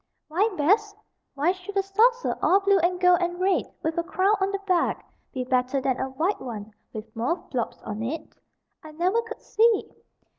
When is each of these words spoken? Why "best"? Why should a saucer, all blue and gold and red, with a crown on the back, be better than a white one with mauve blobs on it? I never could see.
Why 0.29 0.49
"best"? 0.57 0.95
Why 1.35 1.51
should 1.51 1.77
a 1.77 1.83
saucer, 1.83 2.35
all 2.41 2.59
blue 2.61 2.79
and 2.79 2.99
gold 2.99 3.21
and 3.21 3.39
red, 3.39 3.71
with 3.83 3.99
a 3.99 4.03
crown 4.03 4.33
on 4.41 4.49
the 4.51 4.57
back, 4.65 5.05
be 5.31 5.43
better 5.43 5.79
than 5.79 5.99
a 5.99 6.09
white 6.09 6.41
one 6.41 6.73
with 6.91 7.15
mauve 7.15 7.47
blobs 7.51 7.79
on 7.83 8.01
it? 8.01 8.33
I 8.83 8.93
never 8.93 9.21
could 9.21 9.43
see. 9.43 9.91